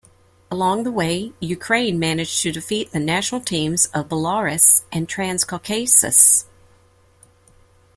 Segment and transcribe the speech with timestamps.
[0.49, 6.45] Along the way, Ukraine managed to defeat the national teams of Belarus and Transcaucasus.